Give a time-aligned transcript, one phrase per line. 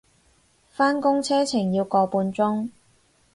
[0.71, 2.71] 返工車程要個半鐘